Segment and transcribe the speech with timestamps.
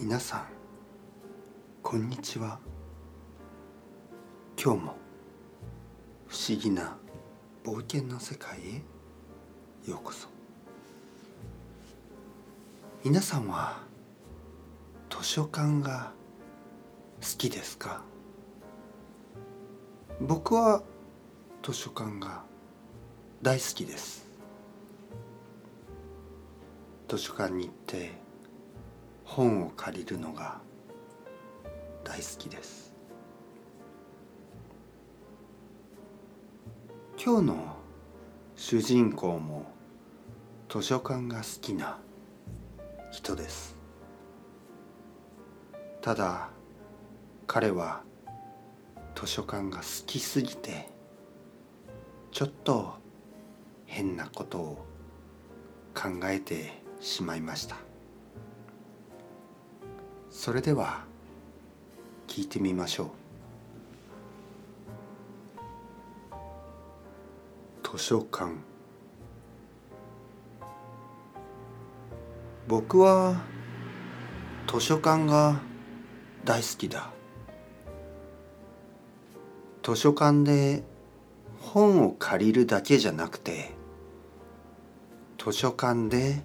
[0.00, 0.46] 皆さん
[1.82, 2.60] こんにちは。
[4.56, 4.94] 今日も
[6.28, 6.96] 不思議な
[7.64, 10.28] 冒険の世界へようこそ。
[13.02, 13.80] 皆さんは
[15.10, 16.12] 図書館が
[17.20, 18.00] 好きですか？
[20.20, 20.84] 僕は
[21.60, 22.44] 図書館が
[23.42, 24.24] 大好きです。
[27.08, 28.27] 図書館に行って
[29.38, 30.58] 本を借りるのが
[32.02, 32.92] 大好きです。
[37.24, 37.76] 今日の
[38.56, 39.70] 主人公も
[40.68, 41.98] 図書館が好きな
[43.12, 43.76] 人です。
[46.02, 46.48] ただ
[47.46, 48.02] 彼は
[49.14, 50.88] 図書館が好きすぎて
[52.32, 52.94] ちょっと
[53.86, 54.86] 変なことを
[55.94, 57.87] 考えてしまいました。
[60.30, 61.04] それでは
[62.26, 63.08] 聞いてみましょう。
[67.96, 68.52] 図書館。
[72.66, 73.40] 僕は
[74.70, 75.60] 図書館が
[76.44, 77.10] 大好きだ。
[79.82, 80.82] 図書館で
[81.60, 83.70] 本を借りるだけじゃなくて
[85.42, 86.42] 図書館で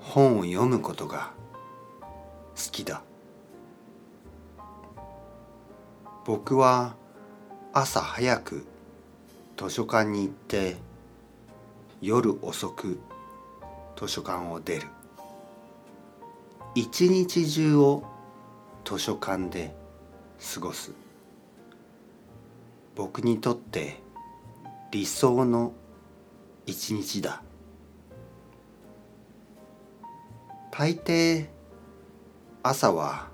[0.00, 1.32] 本を読むことが
[2.70, 3.02] きだ。
[6.24, 6.94] 僕は
[7.72, 8.66] 朝早く
[9.56, 10.76] 図書館に行って
[12.00, 13.00] 夜遅く
[13.96, 14.86] 図書館を出る。
[16.74, 18.04] 一日中を
[18.84, 19.74] 図書館で
[20.54, 20.92] 過ごす。
[22.94, 24.00] 僕にとって
[24.90, 25.72] 理想の
[26.66, 27.42] 一日だ。
[30.70, 31.48] 大抵
[32.62, 33.28] 朝は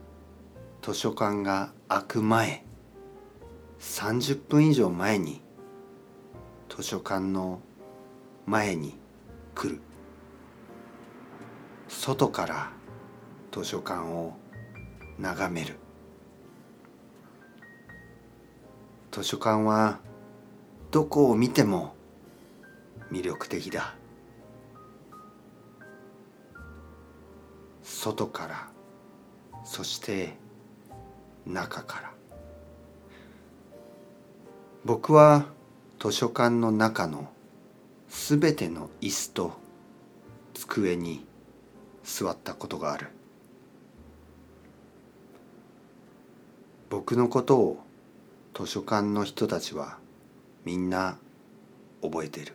[0.83, 2.65] 図書館が開く前
[3.81, 5.41] 30分以上前に
[6.69, 7.59] 図書館の
[8.47, 8.97] 前に
[9.57, 9.81] 来る。
[11.89, 12.71] 外から
[13.51, 14.35] 図書館を
[15.19, 15.75] 眺める。
[19.11, 19.99] 図書館は
[20.93, 21.97] どこを見ても
[23.11, 23.97] 魅力的だ。
[27.83, 28.76] 外から
[29.67, 30.33] そして
[31.45, 32.13] 中から。
[34.85, 35.47] 僕は
[35.99, 37.29] 図書館の中の
[38.09, 39.53] すべての椅子と
[40.55, 41.27] 机に
[42.05, 43.09] 座ったことがある。
[46.89, 47.81] 僕のことを
[48.55, 49.99] 図書館の人たちは
[50.65, 51.19] みんな
[52.01, 52.55] 覚えてる。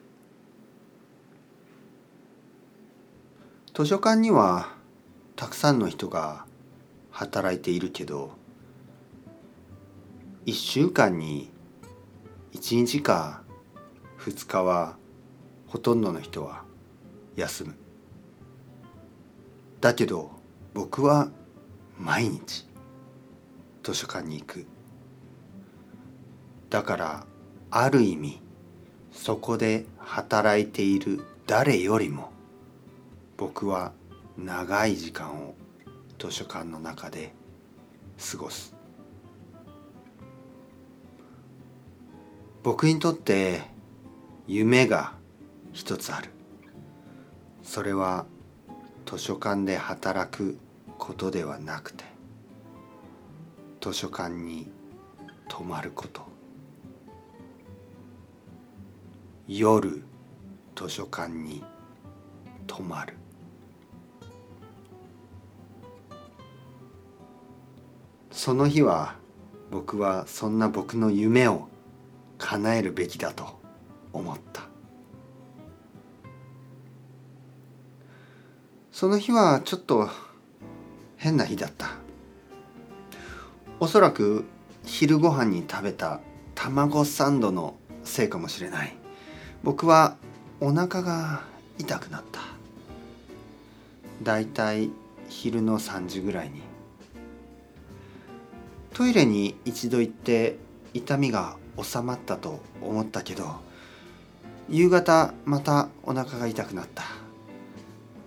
[3.74, 4.70] 図書館には
[5.36, 6.46] たくさんの人が
[7.22, 8.32] 働いているけど
[10.48, 11.52] 1週間に
[12.54, 13.44] 1日か
[14.18, 14.98] 2日は
[15.68, 16.64] ほとんどの人は
[17.36, 17.76] 休む。
[19.82, 20.32] だけど
[20.74, 21.30] 僕は
[22.00, 22.68] 毎日
[23.84, 24.66] 図書館に行く。
[26.72, 27.26] だから
[27.70, 28.42] ある意味
[29.12, 32.32] そこで働いている誰よりも
[33.38, 33.92] 僕は
[34.40, 35.61] 長い時間を
[36.22, 37.34] 図書館の中で
[38.32, 38.76] 過ごす。
[42.62, 43.64] 僕にとって
[44.46, 45.14] 夢が
[45.74, 46.30] 一つある。
[47.64, 48.28] それは
[49.08, 50.60] 図書館で働く
[51.00, 52.06] ことではなくて
[53.82, 54.70] 図書館に
[55.50, 56.22] 泊まること。
[59.48, 60.04] 夜
[60.76, 61.64] 図書館に
[62.68, 63.21] 泊まる。
[68.44, 69.18] その日は
[69.70, 71.68] 僕はそんな僕の夢を
[72.40, 73.62] 叶えるべきだと
[74.14, 74.64] 思った。
[78.92, 80.10] その日はちょっと
[81.18, 81.92] 変な日だった。
[83.80, 84.46] おそらく
[84.86, 86.20] 昼ご飯に食べた
[86.56, 88.96] 卵サンドのせいかもしれない。
[89.62, 90.18] 僕は
[90.60, 91.44] お腹が
[91.78, 92.40] 痛くなった。
[94.24, 94.90] だいたい
[95.30, 96.71] 昼の3時ぐらいに
[99.02, 100.58] トイレに一度行って
[100.94, 103.56] 痛みが収まったと思ったけど
[104.70, 107.06] 夕方またお腹が痛くなった。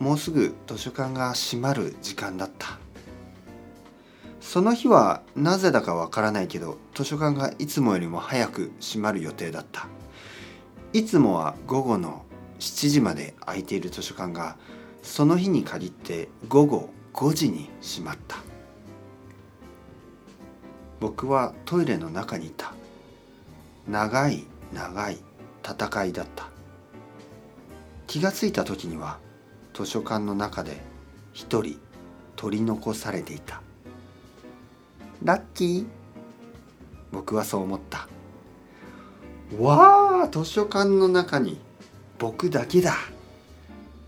[0.00, 2.80] もうすぐ図書館が閉まる時間だった。
[4.40, 9.86] その日はなぜだかわからないけど図書館がいつもよりも早く閉まる予定だった。
[10.92, 12.24] いつもは午後の
[12.58, 14.56] 7時まで空いている図書館が
[15.04, 18.53] その日に限って午後5時に閉まった。
[21.04, 22.72] 僕はトイレの中にいた。
[23.86, 25.18] 長い長い
[25.62, 26.48] 戦いだった。
[28.06, 29.18] 気がついた時には
[29.74, 30.80] 図書館の中で
[31.34, 31.78] 一人
[32.36, 33.60] 取り残されていた。
[35.22, 35.86] ラッキー。
[37.12, 38.08] 僕はそう思った。
[39.58, 41.60] わあ図書館の中に
[42.18, 42.94] 僕だけだ。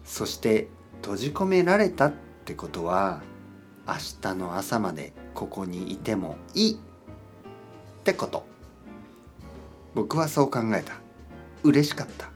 [0.06, 0.68] そして
[1.02, 2.12] 閉じ込められたっ
[2.46, 3.20] てことは
[3.86, 6.85] 明日の朝までここにいてもいい。
[8.06, 8.46] ってこと。
[9.96, 10.92] 僕はそう考えた。
[11.64, 12.30] 嬉しかった。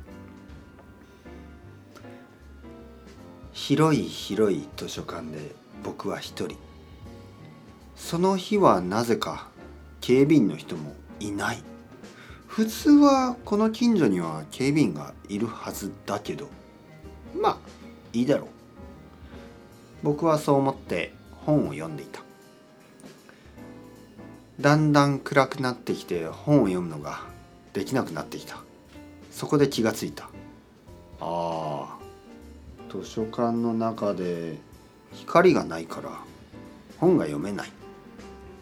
[3.52, 6.56] 広い広い図書館で僕は一人。
[7.94, 9.46] その日はなぜか
[10.00, 11.62] 警備員の人もいない。
[12.48, 16.48] 普通はこの近所には警備員がいるはずだけど。
[17.32, 17.58] まあ
[18.12, 18.48] いいだろう。
[20.02, 21.14] 僕はそう思って
[21.46, 22.24] 本を読んでいた。
[24.60, 27.20] だんだん暗くなってきて本を読むのが
[27.72, 28.58] できなくなってきた。
[29.30, 30.24] そこで気がついた。
[30.24, 30.28] あ
[31.20, 31.98] あ。
[32.92, 34.58] 図書館の中で
[35.14, 36.10] 光がないから
[36.98, 37.70] 本が読めない。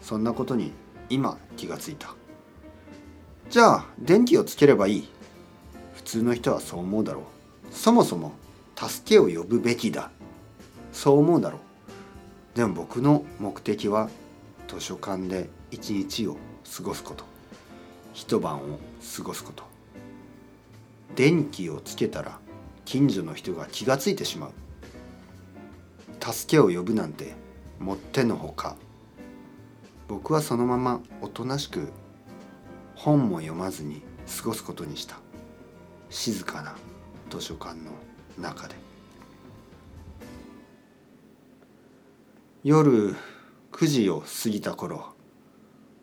[0.01, 0.71] そんなことに
[1.09, 2.15] 今気がついた。
[3.49, 5.09] じゃあ電気をつければいい。
[5.95, 7.23] 普通の人はそう思うだろう。
[7.71, 8.31] そもそも
[8.77, 10.11] 助けを呼ぶべきだ。
[10.93, 11.57] そう思うだろ
[12.53, 12.57] う。
[12.57, 14.09] でも僕の目的は
[14.69, 16.37] 図書館で一日を
[16.77, 17.23] 過ごすこと。
[18.13, 18.79] 一晩を
[19.17, 19.63] 過ごすこと。
[21.15, 22.39] 電気をつけたら
[22.85, 24.51] 近所の人が気がついてしまう。
[26.19, 27.33] 助けを呼ぶなんて
[27.79, 28.75] もってのほか。
[30.07, 31.91] 僕はそのままおとなしく
[32.95, 34.01] 本も読まずに
[34.37, 35.17] 過ごすことにした。
[36.09, 36.75] 静かな
[37.29, 37.91] 図書館の
[38.37, 38.75] 中で。
[42.63, 43.15] 夜
[43.71, 45.13] 9時を過ぎた頃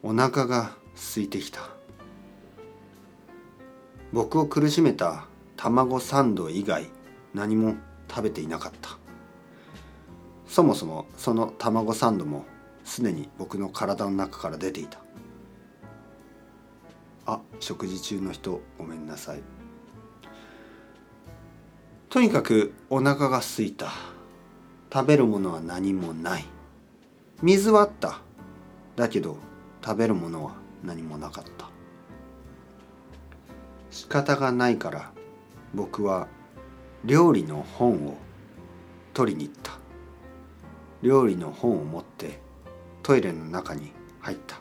[0.08, 1.62] お腹が空いてきた。
[4.12, 5.24] 僕を苦しめた
[5.56, 6.86] 卵サンド以外
[7.34, 7.74] 何も
[8.08, 8.98] 食べていなかった。
[10.46, 12.44] そもそもその卵サンドも
[12.84, 15.00] すでに僕の体の中から出ていた。
[17.26, 19.40] あ食事中の人ごめんなさい。
[22.10, 23.90] とにかくお腹が空いた。
[24.92, 26.44] 食べるものは何もない。
[27.42, 28.20] 水はあった。
[28.94, 29.36] だけど
[29.86, 31.70] 食べるものは何もなかった。
[33.92, 35.12] 仕方がないから
[35.74, 36.26] 僕は
[37.04, 38.16] 料理の本を
[39.14, 39.78] 取りに行った。
[41.02, 42.40] 料理の本を持って
[43.04, 44.56] トイレの中に入った。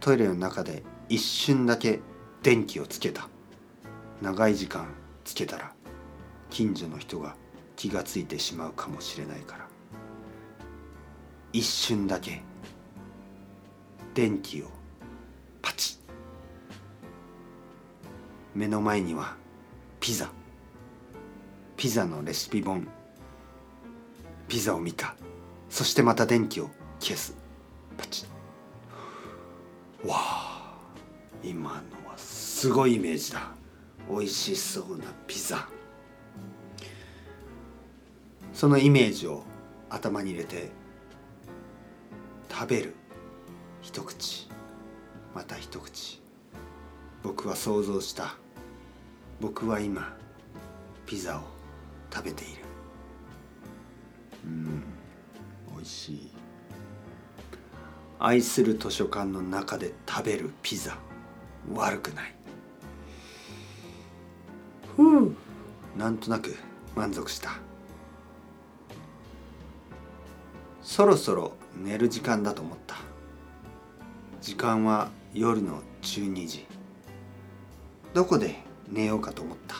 [0.00, 2.00] トイレの中で一瞬だけ
[2.42, 3.28] 電気をつけた。
[4.20, 4.88] 長い時間
[5.22, 5.72] つけたら
[6.50, 7.36] 近所の人が
[7.76, 9.68] 気がついてしまうかもしれないから。
[11.52, 12.42] 一瞬だけ
[14.14, 14.66] 電気を
[15.60, 15.98] パチッ。
[18.54, 19.36] 目の前には
[19.98, 20.30] ピザ。
[21.76, 22.86] ピザのレシピ本。
[24.46, 25.16] ピザを見た。
[25.68, 26.70] そしてまた電気を
[27.00, 27.36] 消す。
[27.96, 28.24] パチ
[30.04, 30.08] ッ。
[30.08, 30.78] わあ。
[31.42, 33.50] 今のはすごいイメージだ。
[34.08, 35.68] 美味しそうなピザ。
[38.52, 39.42] そのイメージを
[39.90, 40.70] 頭に入れて
[42.48, 42.94] 食べる。
[43.84, 44.48] 一口。
[45.34, 46.22] また一口。
[47.22, 48.34] 僕は想像した。
[49.42, 50.16] 僕は今
[51.04, 51.42] ピザを
[52.10, 52.62] 食べている。
[54.46, 54.84] うん
[55.76, 56.30] 美味しい。
[58.18, 60.96] 愛する図書館の中で食べるピザ。
[61.74, 62.34] 悪くない。
[64.96, 65.36] ふう。
[65.94, 66.56] なんとなく
[66.96, 67.50] 満足した。
[70.80, 73.03] そろそろ寝る時間だと思った
[74.44, 76.66] 時間は夜の12時。
[78.12, 78.56] どこで
[78.90, 79.76] 寝ようかと思った？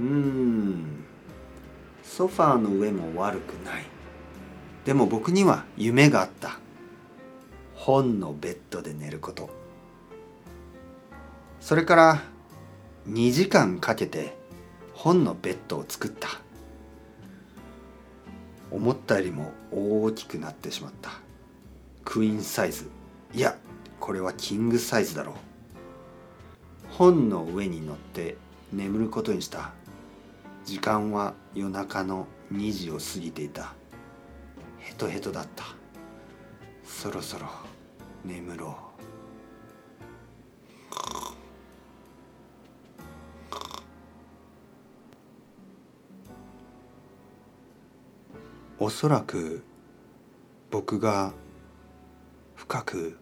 [0.00, 1.04] うーん
[2.02, 3.84] ソファーの上も悪くない。
[4.84, 6.58] でも僕には夢があった。
[7.76, 9.48] 本のベッドで寝ること。
[11.60, 12.22] それから
[13.08, 14.36] 2時間かけて
[14.92, 16.28] 本のベッドを作った。
[18.72, 21.12] 思ったよりも大きくなってしまった。
[22.04, 22.90] クイーンサイズ。
[23.34, 23.56] いや
[23.98, 25.32] これはキングサイズだろ。
[25.32, 25.34] う
[26.90, 28.36] 本の上に乗って
[28.72, 29.72] 眠ることにした。
[30.66, 33.72] 時間は夜中の2時を過ぎていた。
[34.78, 35.64] ヘトヘトだった。
[36.84, 37.46] そろそろ
[38.22, 38.76] 眠ろ
[48.78, 48.84] う。
[48.84, 49.64] おそらく
[50.70, 51.32] 僕が
[52.56, 53.21] 深く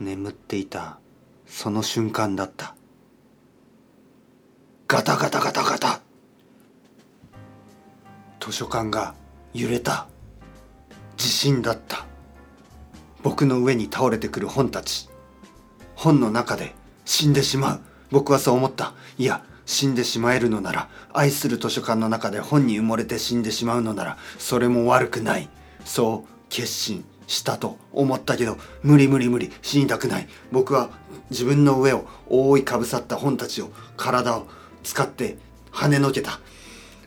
[0.00, 0.98] 眠っていた。
[1.46, 2.74] その瞬間だった。
[4.88, 6.00] ガタガタガタガタ。
[8.40, 9.14] 図書館が
[9.52, 10.06] 揺れた。
[11.16, 12.04] 地震だった。
[13.22, 15.08] 僕の上に倒れてくる本たち。
[15.94, 16.74] 本の中で
[17.04, 17.80] 死んでしまう。
[18.10, 18.92] 僕はそう思った。
[19.16, 25.48] いや死んでしまえるのなら愛する図書館の中で本に埋もれて死んでしまうのならそれも悪くない。
[25.84, 27.04] そう決心。
[27.26, 30.28] したと思ったけど無理無理無理死にたくない。
[30.52, 30.90] 僕は
[31.30, 34.46] 自分の上を覆いかぶさった本たちを体を
[34.82, 35.38] 使って
[35.72, 36.40] 跳ねのけた。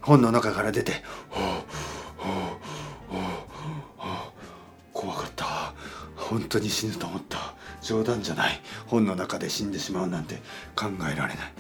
[0.02, 1.04] 本の中から出て
[4.94, 5.74] 怖かった
[6.16, 10.36] 本当に死ぬと思った冗談じゃない本の中で死んでしまうなんて
[10.78, 11.54] 考えられない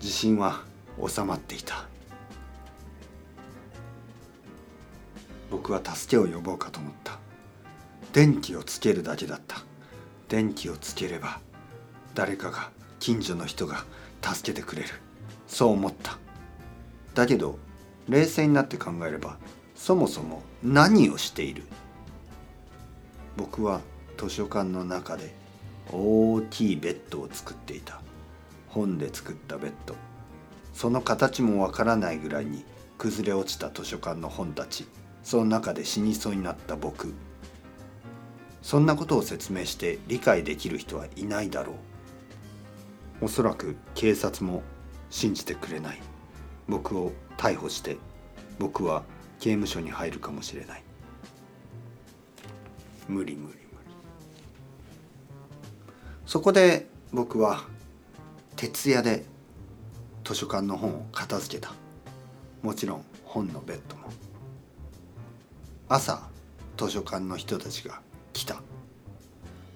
[0.00, 0.64] 地震は
[1.06, 1.86] 収まっていた
[5.52, 7.20] 僕は助けを呼ぼうかと思った
[8.14, 9.56] 電気をつけるだけだった。
[10.28, 11.40] 電気をつければ
[12.14, 13.84] 誰かが近所の人が
[14.22, 14.88] 助けてくれる。
[15.48, 16.16] そう思った。
[17.16, 17.58] だけど
[18.08, 19.36] 冷静になって考えれば
[19.74, 21.64] そもそも何をしている。
[23.36, 23.80] 僕は
[24.16, 25.34] 図書館の中で
[25.90, 28.00] 大きいベッドを作っていた。
[28.68, 29.96] 本で作ったベッド。
[30.72, 32.64] その形もわからないぐらいに
[32.96, 34.86] 崩れ落ちた図書館の本たち。
[35.24, 37.12] その中で死にそうになった僕。
[38.64, 41.74] そんなことを説明して理解できる人はいないだろ
[43.20, 43.26] う。
[43.26, 44.62] おそらく警察も
[45.10, 46.00] 信じてくれない。
[46.66, 47.98] 僕を逮捕して
[48.58, 49.02] 僕は
[49.38, 50.82] 刑務所に入るかもしれない。
[53.06, 53.58] 無理無理無理。
[56.24, 57.64] そこで僕は
[58.56, 59.26] 徹夜で
[60.24, 61.74] 図書館の本を片付けた。
[62.62, 64.04] もちろん本のベッドも。
[65.86, 66.30] 朝
[66.78, 68.00] 図書館の人たちが
[68.34, 68.60] 来た。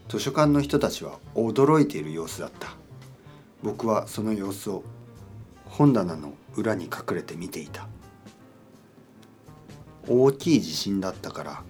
[0.08, 2.68] 図書館の人たちは驚いている様子だった。
[3.62, 4.82] 僕はその様子を
[5.64, 7.88] 本棚の裏に隠れて見ていた。
[10.06, 11.62] 大きい地震だったから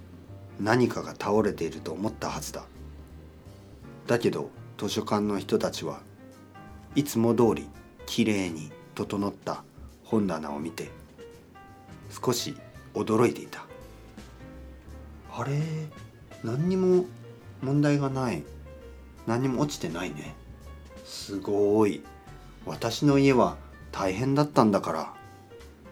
[0.61, 2.65] 何かが倒れていると思ったはずだ。
[4.07, 6.01] だけど図書館の人たちは
[6.95, 7.69] いつも通り
[8.07, 9.63] きれいに整った
[10.05, 10.91] 本棚を見て
[12.25, 12.57] 少し
[12.95, 13.65] 驚いていた。
[15.31, 15.61] あれ？
[16.45, 17.05] 何にも
[17.63, 18.45] 問題がない。
[19.27, 20.35] 何にも落ちてないね。
[21.05, 22.03] すごい。
[22.67, 23.57] 私の家は
[23.93, 25.15] 大変だったんだから。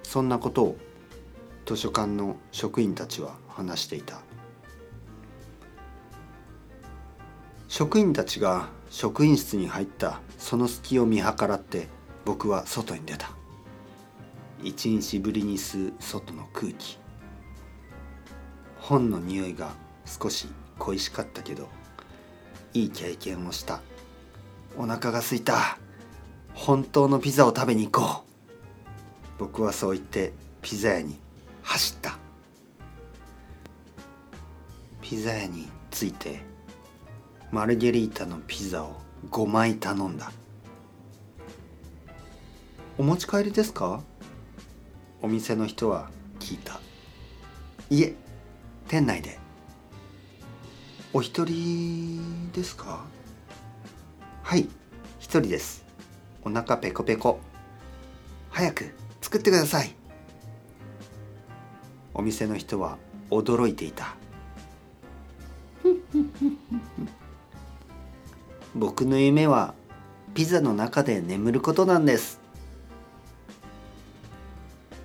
[0.03, 0.77] そんなことを
[1.67, 4.21] 図書館の職員たちは話していた。
[7.69, 10.21] 職員たちが職員室に入った。
[10.39, 11.89] その隙を見計らって
[12.25, 13.31] 僕は外に出た。
[14.63, 16.99] 一日ぶりに吸う外の空気。
[18.79, 19.75] 本の匂いが
[20.07, 20.49] 少し
[20.79, 21.69] 恋しかったけど
[22.73, 23.81] いい経験をした。
[24.77, 25.79] お腹が空いた。
[26.55, 29.39] 本当のピザを食べに行こう。
[29.39, 30.33] 僕はそう言って
[30.63, 31.19] ピザ屋に
[31.63, 32.19] 走った。
[35.03, 36.41] ピザ屋に着いて
[37.51, 38.97] マルゲリータのピザを
[39.31, 40.33] 5枚頼んだ。
[42.99, 44.01] お持ち帰りですか？
[45.23, 46.81] お店の人は聞いた。
[47.91, 48.15] いえ
[48.89, 49.39] 店内で。
[51.17, 53.01] お一人ですか？
[54.43, 54.69] はい
[55.19, 55.83] 一人です。
[56.45, 57.41] お腹ペコペコ。
[58.51, 59.95] 早く作ってください。
[62.13, 62.99] お店の人は
[63.31, 64.15] 驚いていた。
[68.77, 69.73] 僕の夢は
[70.35, 72.41] ピザの中で眠ることなんです。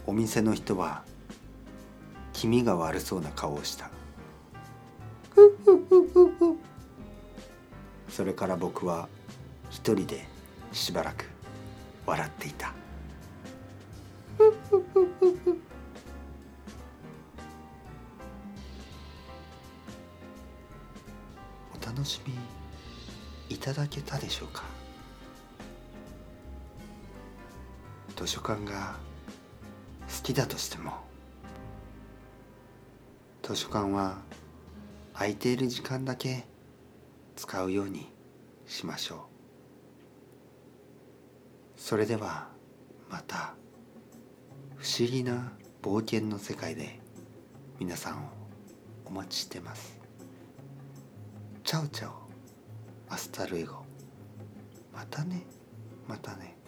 [0.05, 1.03] お店の人は
[2.33, 3.89] 気味が悪そうな顔をした。
[8.11, 9.07] それから僕は
[9.69, 10.27] 一人で
[10.71, 11.25] しばらく
[12.05, 12.73] 笑っていた。
[21.73, 22.33] お楽しみ
[23.49, 24.63] いただけたでしょうか？
[28.15, 28.95] 図書館が
[30.07, 30.91] 好きだとしても。
[33.41, 34.17] 図書館は
[35.13, 36.45] 空いている時間だけ
[37.41, 38.13] 使うように
[38.67, 39.19] しましょう。
[41.75, 42.49] それでは
[43.09, 43.55] また
[44.75, 46.99] 不思議な冒険の世界で
[47.79, 48.29] 皆さんを
[49.05, 49.99] お待ちしてます。
[51.63, 52.13] チャオチャオ
[53.09, 53.77] アスタルエゴ。
[54.93, 55.41] またね
[56.07, 56.60] またね。